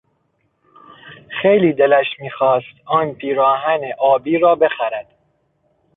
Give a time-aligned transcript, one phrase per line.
[1.41, 5.07] خیلی دلش میخواست آن پیراهن آبی را بخرد.